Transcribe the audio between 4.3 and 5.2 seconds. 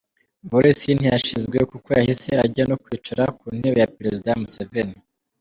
Museveni.